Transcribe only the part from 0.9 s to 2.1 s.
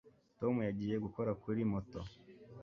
gukora kuri moto